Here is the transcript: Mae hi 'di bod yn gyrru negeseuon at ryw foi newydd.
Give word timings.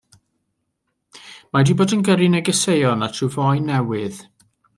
Mae 1.17 1.65
hi 1.65 1.67
'di 1.67 1.75
bod 1.81 1.93
yn 1.97 2.01
gyrru 2.09 2.31
negeseuon 2.37 3.09
at 3.09 3.21
ryw 3.21 3.31
foi 3.37 3.53
newydd. 3.69 4.21